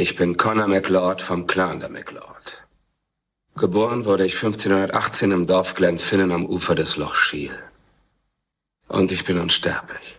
[0.00, 2.64] Ich bin Connor McLeod vom Clan der McLeod.
[3.54, 7.52] Geboren wurde ich 1518 im Dorf Glenfinnan am Ufer des Loch Shiel.
[8.88, 10.16] Und ich bin unsterblich.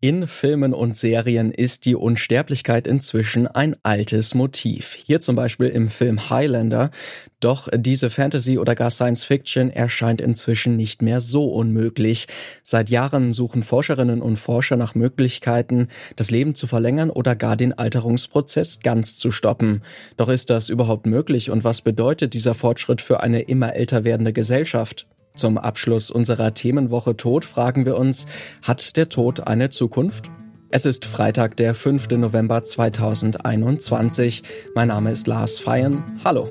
[0.00, 4.94] In Filmen und Serien ist die Unsterblichkeit inzwischen ein altes Motiv.
[4.94, 6.92] Hier zum Beispiel im Film Highlander.
[7.40, 12.28] Doch diese Fantasy oder gar Science Fiction erscheint inzwischen nicht mehr so unmöglich.
[12.62, 17.76] Seit Jahren suchen Forscherinnen und Forscher nach Möglichkeiten, das Leben zu verlängern oder gar den
[17.76, 19.82] Alterungsprozess ganz zu stoppen.
[20.16, 24.32] Doch ist das überhaupt möglich und was bedeutet dieser Fortschritt für eine immer älter werdende
[24.32, 25.08] Gesellschaft?
[25.38, 28.26] Zum Abschluss unserer Themenwoche Tod fragen wir uns,
[28.60, 30.32] hat der Tod eine Zukunft?
[30.68, 32.08] Es ist Freitag, der 5.
[32.10, 34.42] November 2021.
[34.74, 36.02] Mein Name ist Lars Feyen.
[36.24, 36.50] Hallo.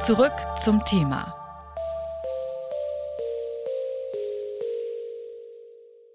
[0.00, 1.47] Zurück zum Thema.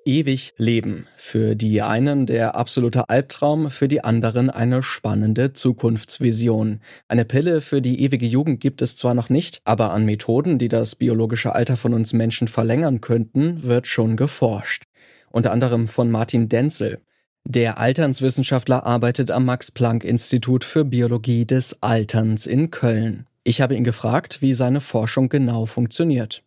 [0.05, 1.07] Ewig leben.
[1.15, 6.81] Für die einen der absolute Albtraum, für die anderen eine spannende Zukunftsvision.
[7.07, 10.67] Eine Pille für die ewige Jugend gibt es zwar noch nicht, aber an Methoden, die
[10.67, 14.83] das biologische Alter von uns Menschen verlängern könnten, wird schon geforscht.
[15.29, 17.01] Unter anderem von Martin Denzel.
[17.45, 23.27] Der Alternswissenschaftler arbeitet am Max-Planck-Institut für Biologie des Alterns in Köln.
[23.43, 26.43] Ich habe ihn gefragt, wie seine Forschung genau funktioniert.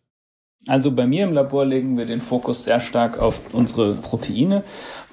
[0.67, 4.63] Also bei mir im Labor legen wir den Fokus sehr stark auf unsere Proteine.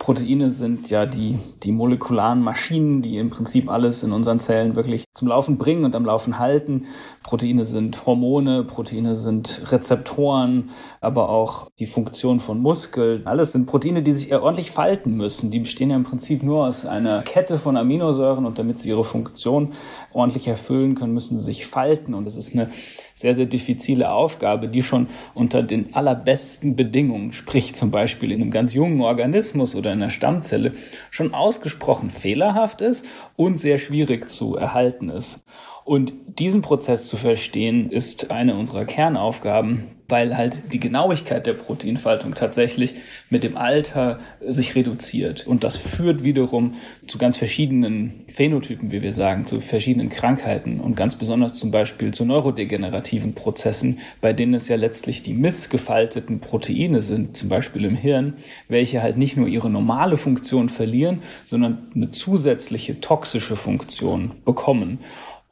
[0.00, 5.04] Proteine sind ja die, die molekularen Maschinen, die im Prinzip alles in unseren Zellen wirklich
[5.14, 6.86] zum Laufen bringen und am Laufen halten.
[7.22, 13.24] Proteine sind Hormone, Proteine sind Rezeptoren, aber auch die Funktion von Muskeln.
[13.24, 15.52] Alles sind Proteine, die sich ordentlich falten müssen.
[15.52, 19.04] Die bestehen ja im Prinzip nur aus einer Kette von Aminosäuren und damit sie ihre
[19.04, 19.72] Funktion
[20.12, 22.12] ordentlich erfüllen können, müssen sie sich falten.
[22.12, 22.70] Und es ist eine
[23.14, 28.50] sehr, sehr diffizile Aufgabe, die schon unter den allerbesten Bedingungen, sprich zum Beispiel in einem
[28.50, 30.72] ganz jungen Organismus oder in einer Stammzelle,
[31.10, 33.04] schon ausgesprochen fehlerhaft ist
[33.36, 35.44] und sehr schwierig zu erhalten ist.
[35.84, 42.34] Und diesen Prozess zu verstehen, ist eine unserer Kernaufgaben, weil halt die Genauigkeit der Proteinfaltung
[42.34, 42.94] tatsächlich
[43.30, 45.46] mit dem Alter sich reduziert.
[45.46, 46.74] Und das führt wiederum
[47.06, 52.12] zu ganz verschiedenen Phänotypen, wie wir sagen, zu verschiedenen Krankheiten und ganz besonders zum Beispiel
[52.12, 57.96] zu neurodegenerativen Prozessen, bei denen es ja letztlich die missgefalteten Proteine sind, zum Beispiel im
[57.96, 58.34] Hirn,
[58.68, 64.98] welche halt nicht nur ihre normale Funktion verlieren, sondern eine zusätzliche toxische Funktion bekommen.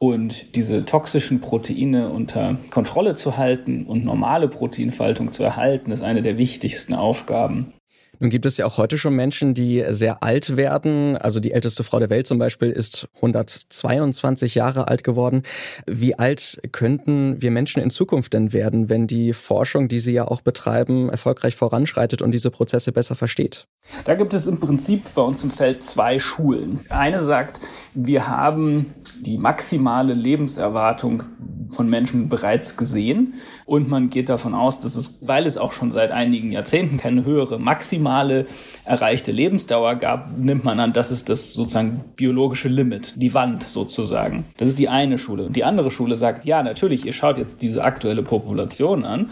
[0.02, 6.22] Und diese toxischen Proteine unter Kontrolle zu halten und normale Proteinfaltung zu erhalten, ist eine
[6.22, 7.72] der wichtigsten Aufgaben.
[8.18, 11.16] Nun gibt es ja auch heute schon Menschen, die sehr alt werden.
[11.16, 15.42] Also die älteste Frau der Welt zum Beispiel ist 122 Jahre alt geworden.
[15.86, 20.26] Wie alt könnten wir Menschen in Zukunft denn werden, wenn die Forschung, die Sie ja
[20.26, 23.66] auch betreiben, erfolgreich voranschreitet und diese Prozesse besser versteht?
[24.04, 26.80] Da gibt es im Prinzip bei uns im Feld zwei Schulen.
[26.88, 27.60] Eine sagt,
[27.94, 31.24] wir haben die maximale Lebenserwartung
[31.68, 33.34] von Menschen bereits gesehen
[33.64, 37.24] und man geht davon aus, dass es, weil es auch schon seit einigen Jahrzehnten keine
[37.24, 38.46] höhere maximale
[38.84, 44.44] erreichte Lebensdauer gab, nimmt man an, das ist das sozusagen biologische Limit, die Wand sozusagen.
[44.56, 45.46] Das ist die eine Schule.
[45.46, 49.30] Und die andere Schule sagt, ja, natürlich, ihr schaut jetzt diese aktuelle Population an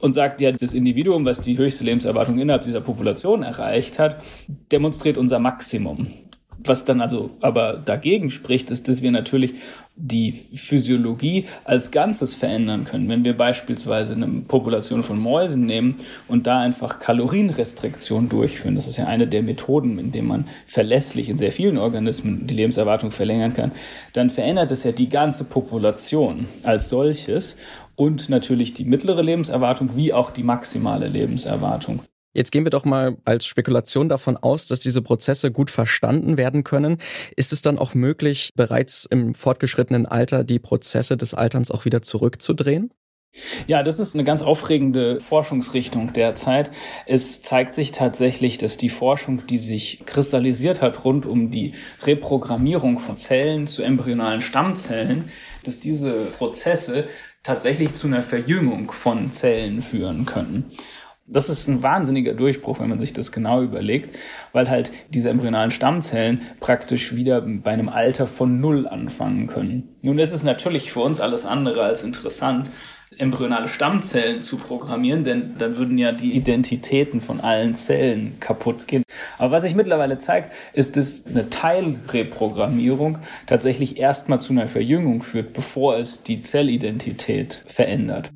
[0.00, 4.22] und sagt, ja, das Individuum, was die höchste Lebenserwartung innerhalb dieser Population erreicht hat,
[4.70, 6.08] demonstriert unser Maximum.
[6.64, 9.54] Was dann also aber dagegen spricht, ist, dass wir natürlich
[9.94, 13.08] die Physiologie als Ganzes verändern können.
[13.08, 15.96] Wenn wir beispielsweise eine Population von Mäusen nehmen
[16.26, 21.28] und da einfach Kalorienrestriktion durchführen, das ist ja eine der Methoden, in denen man verlässlich
[21.28, 23.72] in sehr vielen Organismen die Lebenserwartung verlängern kann,
[24.12, 27.56] dann verändert es ja die ganze Population als solches
[27.94, 32.02] und natürlich die mittlere Lebenserwartung wie auch die maximale Lebenserwartung.
[32.38, 36.62] Jetzt gehen wir doch mal als Spekulation davon aus, dass diese Prozesse gut verstanden werden
[36.62, 36.98] können.
[37.34, 42.00] Ist es dann auch möglich, bereits im fortgeschrittenen Alter die Prozesse des Alterns auch wieder
[42.00, 42.92] zurückzudrehen?
[43.66, 46.70] Ja, das ist eine ganz aufregende Forschungsrichtung derzeit.
[47.06, 51.74] Es zeigt sich tatsächlich, dass die Forschung, die sich kristallisiert hat rund um die
[52.04, 55.24] Reprogrammierung von Zellen zu embryonalen Stammzellen,
[55.64, 57.08] dass diese Prozesse
[57.42, 60.70] tatsächlich zu einer Verjüngung von Zellen führen können.
[61.30, 64.16] Das ist ein wahnsinniger Durchbruch, wenn man sich das genau überlegt,
[64.52, 69.96] weil halt diese embryonalen Stammzellen praktisch wieder bei einem Alter von Null anfangen können.
[70.00, 72.70] Nun ist es natürlich für uns alles andere als interessant,
[73.18, 79.02] embryonale Stammzellen zu programmieren, denn dann würden ja die Identitäten von allen Zellen kaputt gehen.
[79.38, 85.52] Aber was sich mittlerweile zeigt, ist, dass eine Teilreprogrammierung tatsächlich erstmal zu einer Verjüngung führt,
[85.52, 88.30] bevor es die Zellidentität verändert.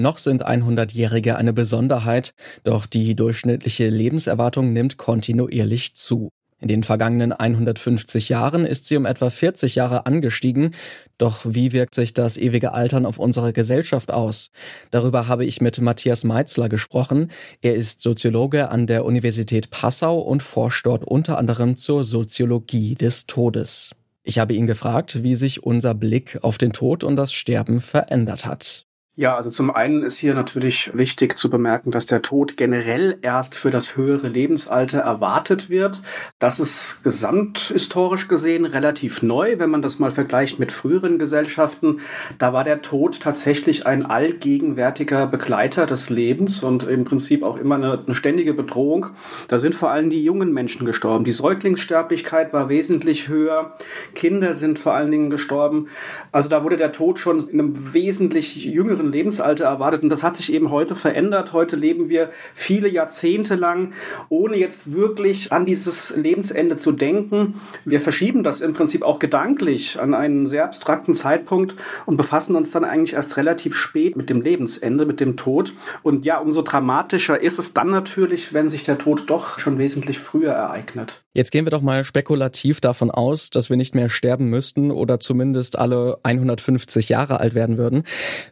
[0.00, 6.30] Noch sind 100-Jährige eine Besonderheit, doch die durchschnittliche Lebenserwartung nimmt kontinuierlich zu.
[6.60, 10.74] In den vergangenen 150 Jahren ist sie um etwa 40 Jahre angestiegen.
[11.16, 14.50] Doch wie wirkt sich das ewige Altern auf unsere Gesellschaft aus?
[14.90, 17.30] Darüber habe ich mit Matthias Meitzler gesprochen.
[17.62, 23.26] Er ist Soziologe an der Universität Passau und forscht dort unter anderem zur Soziologie des
[23.26, 23.94] Todes.
[24.22, 28.44] Ich habe ihn gefragt, wie sich unser Blick auf den Tod und das Sterben verändert
[28.44, 28.86] hat.
[29.16, 33.56] Ja, also zum einen ist hier natürlich wichtig zu bemerken, dass der Tod generell erst
[33.56, 36.00] für das höhere Lebensalter erwartet wird.
[36.38, 42.00] Das ist gesamthistorisch gesehen relativ neu, wenn man das mal vergleicht mit früheren Gesellschaften.
[42.38, 47.74] Da war der Tod tatsächlich ein allgegenwärtiger Begleiter des Lebens und im Prinzip auch immer
[47.74, 49.06] eine, eine ständige Bedrohung.
[49.48, 51.24] Da sind vor allem die jungen Menschen gestorben.
[51.24, 53.76] Die Säuglingssterblichkeit war wesentlich höher.
[54.14, 55.88] Kinder sind vor allen Dingen gestorben.
[56.30, 60.02] Also da wurde der Tod schon in einem wesentlich jüngeren Lebensalter erwartet.
[60.02, 61.52] Und das hat sich eben heute verändert.
[61.52, 63.92] Heute leben wir viele Jahrzehnte lang,
[64.28, 67.60] ohne jetzt wirklich an dieses Lebensende zu denken.
[67.84, 71.74] Wir verschieben das im Prinzip auch gedanklich an einen sehr abstrakten Zeitpunkt
[72.06, 75.74] und befassen uns dann eigentlich erst relativ spät mit dem Lebensende, mit dem Tod.
[76.02, 80.18] Und ja, umso dramatischer ist es dann natürlich, wenn sich der Tod doch schon wesentlich
[80.18, 81.22] früher ereignet.
[81.32, 85.20] Jetzt gehen wir doch mal spekulativ davon aus, dass wir nicht mehr sterben müssten oder
[85.20, 88.02] zumindest alle 150 Jahre alt werden würden.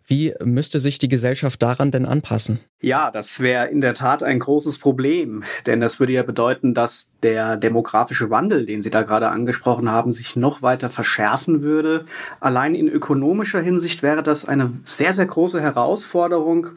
[0.07, 2.61] Wie müsste sich die Gesellschaft daran denn anpassen?
[2.81, 7.13] Ja, das wäre in der Tat ein großes Problem, denn das würde ja bedeuten, dass
[7.25, 12.05] der demografische Wandel, den Sie da gerade angesprochen haben, sich noch weiter verschärfen würde.
[12.39, 16.69] Allein in ökonomischer Hinsicht wäre das eine sehr, sehr große Herausforderung.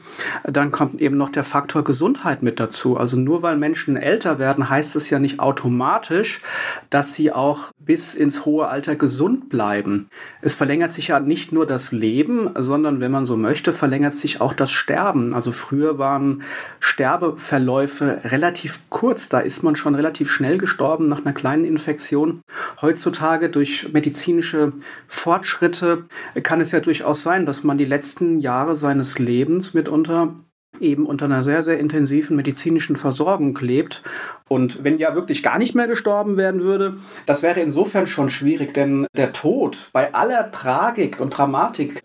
[0.43, 2.97] Dann kommt eben noch der Faktor Gesundheit mit dazu.
[2.97, 6.41] Also nur weil Menschen älter werden, heißt es ja nicht automatisch,
[6.89, 10.09] dass sie auch bis ins hohe Alter gesund bleiben.
[10.41, 14.41] Es verlängert sich ja nicht nur das Leben, sondern wenn man so möchte, verlängert sich
[14.41, 15.35] auch das Sterben.
[15.35, 16.43] Also früher Waren
[16.79, 19.29] Sterbeverläufe relativ kurz.
[19.29, 22.41] Da ist man schon relativ schnell gestorben nach einer kleinen Infektion.
[22.81, 24.73] Heutzutage durch medizinische
[25.07, 26.05] Fortschritte
[26.43, 30.35] kann es ja durchaus sein, dass man die letzten Jahre seines Lebens mitunter
[30.81, 34.03] eben unter einer sehr, sehr intensiven medizinischen Versorgung lebt.
[34.47, 38.73] Und wenn ja wirklich gar nicht mehr gestorben werden würde, das wäre insofern schon schwierig,
[38.73, 42.01] denn der Tod bei aller Tragik und Dramatik,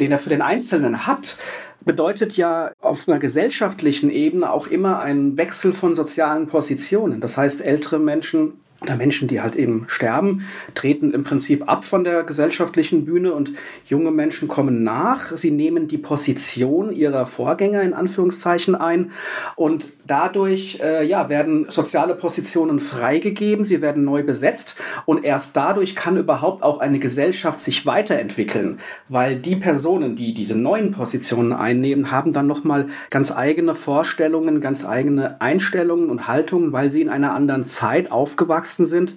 [0.00, 1.38] den er für den Einzelnen hat,
[1.84, 7.20] bedeutet ja auf einer gesellschaftlichen Ebene auch immer einen Wechsel von sozialen Positionen.
[7.20, 12.04] Das heißt, ältere Menschen oder Menschen, die halt eben sterben, treten im Prinzip ab von
[12.04, 13.52] der gesellschaftlichen Bühne und
[13.88, 15.32] junge Menschen kommen nach.
[15.32, 19.12] Sie nehmen die Position ihrer Vorgänger in Anführungszeichen ein.
[19.54, 24.76] Und dadurch äh, ja, werden soziale Positionen freigegeben, sie werden neu besetzt.
[25.06, 28.78] Und erst dadurch kann überhaupt auch eine Gesellschaft sich weiterentwickeln,
[29.08, 34.84] weil die Personen, die diese neuen Positionen einnehmen, haben dann nochmal ganz eigene Vorstellungen, ganz
[34.84, 39.14] eigene Einstellungen und Haltungen, weil sie in einer anderen Zeit aufgewachsen gewachsen sind.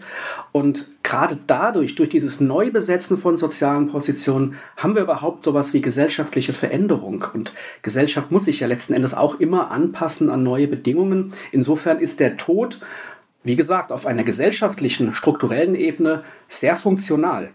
[0.52, 6.54] Und gerade dadurch, durch dieses Neubesetzen von sozialen Positionen, haben wir überhaupt sowas wie gesellschaftliche
[6.54, 7.26] Veränderung.
[7.34, 11.34] Und Gesellschaft muss sich ja letzten Endes auch immer anpassen an neue Bedingungen.
[11.52, 12.80] Insofern ist der Tod,
[13.44, 17.52] wie gesagt, auf einer gesellschaftlichen, strukturellen Ebene sehr funktional.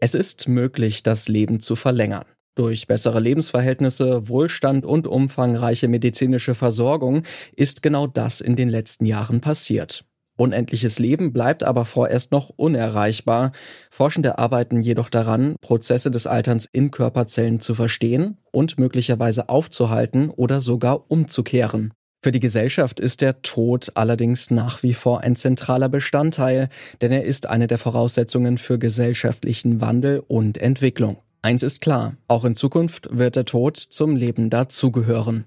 [0.00, 2.26] Es ist möglich, das Leben zu verlängern.
[2.56, 7.22] Durch bessere Lebensverhältnisse, Wohlstand und umfangreiche medizinische Versorgung
[7.54, 10.06] ist genau das in den letzten Jahren passiert.
[10.38, 13.52] Unendliches Leben bleibt aber vorerst noch unerreichbar.
[13.90, 20.62] Forschende arbeiten jedoch daran, Prozesse des Alterns in Körperzellen zu verstehen und möglicherweise aufzuhalten oder
[20.62, 21.92] sogar umzukehren.
[22.22, 26.70] Für die Gesellschaft ist der Tod allerdings nach wie vor ein zentraler Bestandteil,
[27.02, 31.18] denn er ist eine der Voraussetzungen für gesellschaftlichen Wandel und Entwicklung.
[31.42, 35.44] Eins ist klar, auch in Zukunft wird der Tod zum Leben dazugehören.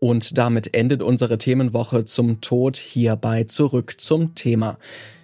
[0.00, 4.78] Und damit endet unsere Themenwoche zum Tod hierbei zurück zum Thema.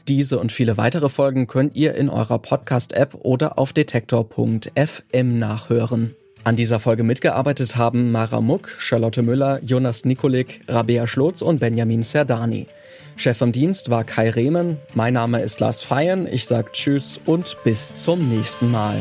[0.08, 6.14] Diese und viele weitere Folgen könnt ihr in eurer Podcast-App oder auf detektor.fm nachhören.
[6.42, 12.02] An dieser Folge mitgearbeitet haben Mara Muck, Charlotte Müller, Jonas Nikolik, Rabea Schlotz und Benjamin
[12.02, 12.66] Serdani.
[13.16, 14.76] Chef vom Dienst war Kai Rehmen.
[14.92, 16.26] Mein Name ist Lars Feyen.
[16.26, 19.00] Ich sage Tschüss und bis zum nächsten Mal.